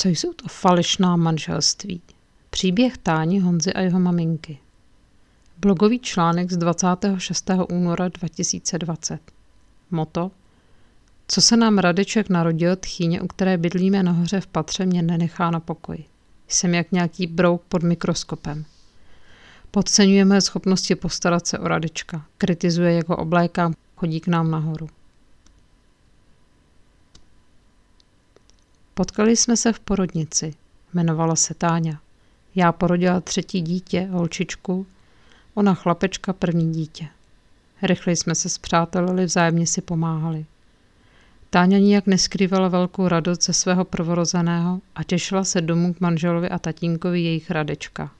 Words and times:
Co 0.00 0.08
jsou 0.08 0.32
to 0.32 0.48
falešná 0.48 1.16
manželství? 1.16 2.00
Příběh 2.50 2.98
Táni, 2.98 3.40
Honzy 3.40 3.72
a 3.72 3.80
jeho 3.80 4.00
maminky. 4.00 4.58
Blogový 5.60 5.98
článek 5.98 6.52
z 6.52 6.56
26. 6.56 7.50
února 7.72 8.08
2020. 8.08 9.20
Moto 9.90 10.30
Co 11.28 11.40
se 11.40 11.56
nám 11.56 11.78
Radeček 11.78 12.28
narodil 12.28 12.76
tchýně, 12.76 13.20
u 13.20 13.26
které 13.26 13.56
bydlíme 13.56 14.02
nahoře 14.02 14.40
v 14.40 14.46
patře, 14.46 14.86
mě 14.86 15.02
nenechá 15.02 15.50
na 15.50 15.60
pokoji. 15.60 16.04
Jsem 16.48 16.74
jak 16.74 16.92
nějaký 16.92 17.26
brouk 17.26 17.62
pod 17.68 17.82
mikroskopem. 17.82 18.64
Podceňujeme 19.70 20.40
schopnosti 20.40 20.94
postarat 20.94 21.46
se 21.46 21.58
o 21.58 21.68
Radečka. 21.68 22.26
Kritizuje, 22.38 22.92
jako 22.92 23.16
oblékám, 23.16 23.74
chodí 23.96 24.20
k 24.20 24.28
nám 24.28 24.50
nahoru. 24.50 24.88
Potkali 28.98 29.36
jsme 29.36 29.56
se 29.56 29.72
v 29.72 29.80
porodnici. 29.80 30.54
Jmenovala 30.94 31.36
se 31.36 31.54
Táňa. 31.54 32.00
Já 32.54 32.72
porodila 32.72 33.20
třetí 33.20 33.60
dítě, 33.60 34.08
holčičku, 34.10 34.86
ona 35.54 35.74
chlapečka 35.74 36.32
první 36.32 36.72
dítě. 36.72 37.08
Rychle 37.82 38.16
jsme 38.16 38.34
se 38.34 38.48
zpřátelili, 38.48 39.24
vzájemně 39.24 39.66
si 39.66 39.80
pomáhali. 39.80 40.46
Táňa 41.50 41.78
nijak 41.78 42.06
neskrývala 42.06 42.68
velkou 42.68 43.08
radost 43.08 43.42
ze 43.42 43.52
svého 43.52 43.84
prvorozeného 43.84 44.80
a 44.94 45.02
těšila 45.02 45.44
se 45.44 45.60
domů 45.60 45.94
k 45.94 46.00
manželovi 46.00 46.48
a 46.48 46.58
tatínkovi 46.58 47.20
jejich 47.20 47.50
Radečka. 47.50 48.10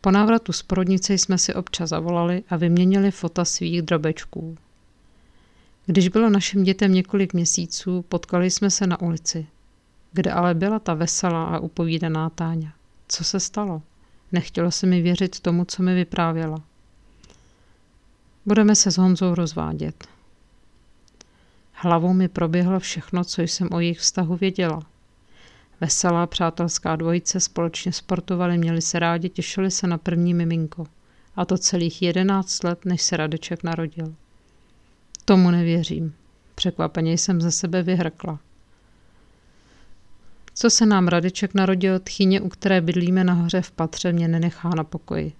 Po 0.00 0.10
návratu 0.10 0.52
z 0.52 0.62
porodnice 0.62 1.14
jsme 1.14 1.38
si 1.38 1.54
občas 1.54 1.90
zavolali 1.90 2.42
a 2.50 2.56
vyměnili 2.56 3.10
fota 3.10 3.44
svých 3.44 3.82
drobečků. 3.82 4.56
Když 5.90 6.08
bylo 6.08 6.30
našim 6.30 6.64
dětem 6.64 6.92
několik 6.92 7.34
měsíců, 7.34 8.02
potkali 8.02 8.50
jsme 8.50 8.70
se 8.70 8.86
na 8.86 9.00
ulici. 9.00 9.46
Kde 10.12 10.32
ale 10.32 10.54
byla 10.54 10.78
ta 10.78 10.94
veselá 10.94 11.44
a 11.44 11.58
upovídaná 11.58 12.30
Táňa? 12.30 12.72
Co 13.08 13.24
se 13.24 13.40
stalo? 13.40 13.82
Nechtělo 14.32 14.70
se 14.70 14.86
mi 14.86 15.02
věřit 15.02 15.40
tomu, 15.40 15.64
co 15.64 15.82
mi 15.82 15.94
vyprávěla. 15.94 16.62
Budeme 18.46 18.74
se 18.74 18.90
s 18.90 18.98
Honzou 18.98 19.34
rozvádět. 19.34 20.08
Hlavou 21.72 22.12
mi 22.12 22.28
proběhlo 22.28 22.80
všechno, 22.80 23.24
co 23.24 23.42
jsem 23.42 23.68
o 23.72 23.80
jejich 23.80 23.98
vztahu 23.98 24.36
věděla. 24.36 24.82
Veselá 25.80 26.26
přátelská 26.26 26.96
dvojice 26.96 27.40
společně 27.40 27.92
sportovali, 27.92 28.58
měli 28.58 28.82
se 28.82 28.98
rádi, 28.98 29.28
těšili 29.28 29.70
se 29.70 29.86
na 29.86 29.98
první 29.98 30.34
miminko. 30.34 30.86
A 31.36 31.44
to 31.44 31.58
celých 31.58 32.02
jedenáct 32.02 32.64
let, 32.64 32.84
než 32.84 33.02
se 33.02 33.16
Radeček 33.16 33.62
narodil. 33.62 34.14
Tomu 35.28 35.50
nevěřím. 35.50 36.14
Překvapeně 36.54 37.12
jsem 37.12 37.40
ze 37.40 37.50
sebe 37.50 37.82
vyhrkla. 37.82 38.38
Co 40.54 40.70
se 40.70 40.86
nám 40.86 41.08
Radeček 41.08 41.54
narodil, 41.54 41.98
tchyně, 41.98 42.40
u 42.40 42.48
které 42.48 42.80
bydlíme 42.80 43.24
nahoře 43.24 43.62
v 43.62 43.70
patře, 43.70 44.12
mě 44.12 44.28
nenechá 44.28 44.68
na 44.68 44.84
pokoji. 44.84 45.32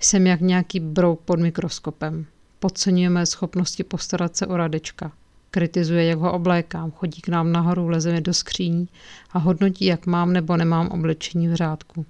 Jsem 0.00 0.26
jak 0.26 0.40
nějaký 0.40 0.80
brouk 0.80 1.20
pod 1.20 1.40
mikroskopem. 1.40 2.26
Podceňujeme 2.58 3.26
schopnosti 3.26 3.84
postarat 3.84 4.36
se 4.36 4.46
o 4.46 4.56
Radečka. 4.56 5.12
Kritizuje, 5.50 6.04
jak 6.04 6.18
ho 6.18 6.32
oblékám, 6.32 6.90
chodí 6.90 7.20
k 7.20 7.28
nám 7.28 7.52
nahoru, 7.52 7.88
leze 7.88 8.12
mi 8.12 8.20
do 8.20 8.34
skříní 8.34 8.88
a 9.32 9.38
hodnotí, 9.38 9.84
jak 9.84 10.06
mám 10.06 10.32
nebo 10.32 10.56
nemám 10.56 10.88
oblečení 10.88 11.48
v 11.48 11.54
řádku. 11.54 12.06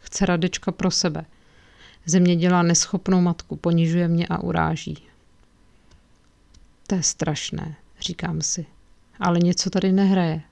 Chce 0.00 0.26
Radečka 0.26 0.72
pro 0.72 0.90
sebe. 0.90 1.24
Země 2.06 2.36
dělá 2.36 2.62
neschopnou 2.62 3.20
matku, 3.20 3.56
ponižuje 3.56 4.08
mě 4.08 4.26
a 4.26 4.42
uráží. 4.42 5.11
To 6.92 6.96
je 6.96 7.02
strašné, 7.02 7.76
říkám 8.00 8.42
si. 8.42 8.66
Ale 9.20 9.38
něco 9.38 9.70
tady 9.70 9.92
nehraje. 9.92 10.42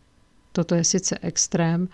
Toto 0.52 0.74
je 0.74 0.84
sice 0.84 1.18
extrém, 1.22 1.88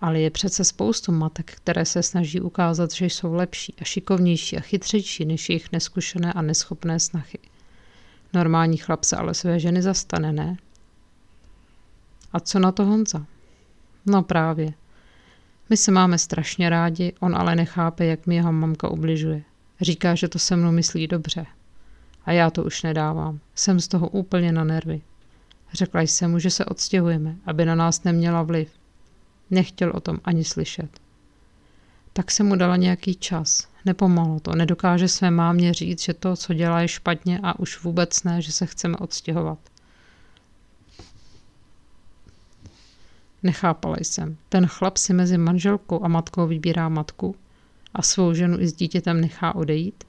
ale 0.00 0.20
je 0.20 0.30
přece 0.30 0.64
spoustu 0.64 1.12
matek, 1.12 1.52
které 1.52 1.84
se 1.84 2.02
snaží 2.02 2.40
ukázat, 2.40 2.92
že 2.92 3.06
jsou 3.06 3.34
lepší 3.34 3.74
a 3.80 3.84
šikovnější 3.84 4.56
a 4.56 4.60
chytřejší 4.60 5.24
než 5.24 5.48
jejich 5.48 5.72
neskušené 5.72 6.32
a 6.32 6.42
neschopné 6.42 7.00
snachy. 7.00 7.38
Normální 8.32 8.76
chlap 8.76 9.04
se 9.04 9.16
ale 9.16 9.34
své 9.34 9.60
ženy 9.60 9.82
zastane, 9.82 10.32
ne? 10.32 10.56
A 12.32 12.40
co 12.40 12.58
na 12.58 12.72
to 12.72 12.84
Honza? 12.84 13.26
No 14.06 14.22
právě. 14.22 14.72
My 15.70 15.76
se 15.76 15.90
máme 15.90 16.18
strašně 16.18 16.70
rádi, 16.70 17.12
on 17.20 17.36
ale 17.36 17.56
nechápe, 17.56 18.06
jak 18.06 18.26
mi 18.26 18.34
jeho 18.34 18.52
mamka 18.52 18.88
ubližuje. 18.88 19.42
Říká, 19.80 20.14
že 20.14 20.28
to 20.28 20.38
se 20.38 20.56
mnou 20.56 20.72
myslí 20.72 21.06
dobře. 21.06 21.46
A 22.26 22.32
já 22.32 22.50
to 22.50 22.64
už 22.64 22.82
nedávám. 22.82 23.40
Jsem 23.54 23.80
z 23.80 23.88
toho 23.88 24.08
úplně 24.08 24.52
na 24.52 24.64
nervy. 24.64 25.00
Řekla 25.72 26.00
jsem 26.00 26.30
mu, 26.30 26.38
že 26.38 26.50
se 26.50 26.64
odstěhujeme, 26.64 27.36
aby 27.46 27.64
na 27.64 27.74
nás 27.74 28.04
neměla 28.04 28.42
vliv. 28.42 28.70
Nechtěl 29.50 29.92
o 29.94 30.00
tom 30.00 30.18
ani 30.24 30.44
slyšet. 30.44 31.00
Tak 32.12 32.30
jsem 32.30 32.46
mu 32.46 32.56
dala 32.56 32.76
nějaký 32.76 33.14
čas. 33.14 33.68
Nepomohlo 33.84 34.40
to. 34.40 34.54
Nedokáže 34.54 35.08
své 35.08 35.30
mámě 35.30 35.74
říct, 35.74 36.02
že 36.02 36.14
to, 36.14 36.36
co 36.36 36.54
dělá, 36.54 36.80
je 36.80 36.88
špatně 36.88 37.40
a 37.42 37.58
už 37.58 37.82
vůbec 37.82 38.22
ne, 38.22 38.42
že 38.42 38.52
se 38.52 38.66
chceme 38.66 38.96
odstěhovat. 38.96 39.58
Nechápala 43.42 43.96
jsem. 44.00 44.36
Ten 44.48 44.66
chlap 44.66 44.96
si 44.96 45.14
mezi 45.14 45.38
manželkou 45.38 46.04
a 46.04 46.08
matkou 46.08 46.46
vybírá 46.46 46.88
matku 46.88 47.36
a 47.94 48.02
svou 48.02 48.34
ženu 48.34 48.60
i 48.60 48.68
s 48.68 48.72
dítětem 48.72 49.20
nechá 49.20 49.54
odejít? 49.54 50.04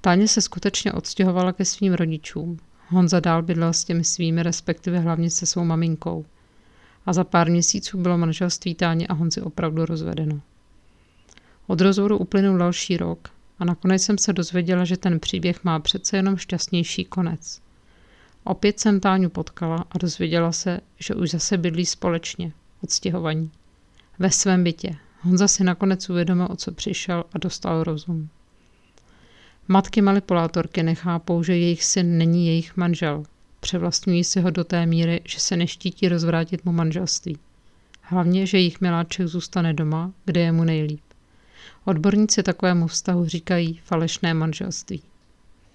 Táně 0.00 0.28
se 0.28 0.40
skutečně 0.40 0.92
odstěhovala 0.92 1.52
ke 1.52 1.64
svým 1.64 1.94
rodičům. 1.94 2.58
Honza 2.88 3.20
dál 3.20 3.42
bydlel 3.42 3.72
s 3.72 3.84
těmi 3.84 4.04
svými, 4.04 4.42
respektive 4.42 4.98
hlavně 4.98 5.30
se 5.30 5.46
svou 5.46 5.64
maminkou. 5.64 6.26
A 7.06 7.12
za 7.12 7.24
pár 7.24 7.50
měsíců 7.50 7.98
bylo 7.98 8.18
manželství 8.18 8.74
Táně 8.74 9.06
a 9.06 9.14
Honzi 9.14 9.40
opravdu 9.40 9.84
rozvedeno. 9.84 10.40
Od 11.66 11.80
rozvodu 11.80 12.18
uplynul 12.18 12.58
další 12.58 12.96
rok 12.96 13.28
a 13.58 13.64
nakonec 13.64 14.02
jsem 14.02 14.18
se 14.18 14.32
dozvěděla, 14.32 14.84
že 14.84 14.96
ten 14.96 15.20
příběh 15.20 15.64
má 15.64 15.78
přece 15.78 16.16
jenom 16.16 16.36
šťastnější 16.36 17.04
konec. 17.04 17.60
Opět 18.44 18.80
jsem 18.80 19.00
Táňu 19.00 19.28
potkala 19.28 19.84
a 19.90 19.98
dozvěděla 19.98 20.52
se, 20.52 20.80
že 20.98 21.14
už 21.14 21.30
zase 21.30 21.58
bydlí 21.58 21.86
společně, 21.86 22.52
odstěhovaní. 22.82 23.50
Ve 24.18 24.30
svém 24.30 24.64
bytě. 24.64 24.96
Honza 25.20 25.48
si 25.48 25.64
nakonec 25.64 26.10
uvědomil, 26.10 26.48
o 26.50 26.56
co 26.56 26.72
přišel 26.72 27.24
a 27.32 27.38
dostal 27.38 27.84
rozum. 27.84 28.28
Matky 29.72 30.02
manipulátorky 30.02 30.82
nechápou, 30.82 31.42
že 31.42 31.56
jejich 31.56 31.84
syn 31.84 32.18
není 32.18 32.46
jejich 32.46 32.76
manžel. 32.76 33.24
Převlastňují 33.60 34.24
si 34.24 34.40
ho 34.40 34.50
do 34.50 34.64
té 34.64 34.86
míry, 34.86 35.20
že 35.24 35.40
se 35.40 35.56
neštítí 35.56 36.08
rozvrátit 36.08 36.64
mu 36.64 36.72
manželství. 36.72 37.38
Hlavně, 38.02 38.46
že 38.46 38.58
jejich 38.58 38.80
miláček 38.80 39.26
zůstane 39.26 39.74
doma, 39.74 40.12
kde 40.24 40.40
je 40.40 40.52
mu 40.52 40.64
nejlíp. 40.64 41.00
Odborníci 41.84 42.42
takovému 42.42 42.86
vztahu 42.86 43.28
říkají 43.28 43.80
falešné 43.84 44.34
manželství. 44.34 45.02